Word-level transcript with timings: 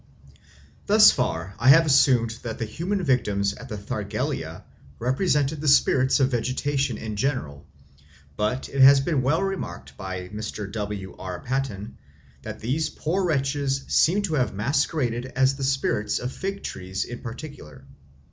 Thus 0.87 1.11
far 1.11 1.53
I 1.59 1.69
have 1.69 1.85
assumed 1.85 2.31
that 2.41 2.57
the 2.57 2.65
human 2.65 3.03
victims 3.03 3.53
at 3.53 3.69
the 3.69 3.77
Thargelia 3.77 4.63
represented 4.97 5.61
the 5.61 5.67
spirits 5.67 6.19
of 6.19 6.31
vegetation 6.31 6.97
in 6.97 7.17
general, 7.17 7.67
but 8.35 8.67
it 8.67 8.81
has 8.81 8.99
been 8.99 9.21
well 9.21 9.43
remarked 9.43 9.95
by 9.97 10.29
Mr. 10.29 10.71
W. 10.71 11.15
R. 11.19 11.41
Paton 11.41 11.99
that 12.41 12.61
these 12.61 12.89
poor 12.89 13.23
wretches 13.23 13.85
seem 13.89 14.23
to 14.23 14.33
have 14.33 14.55
masqueraded 14.55 15.27
as 15.35 15.53
the 15.55 15.63
spirits 15.63 16.17
of 16.17 16.31
fig 16.31 16.63
trees 16.63 17.05
in 17.05 17.19
particular. 17.21 17.85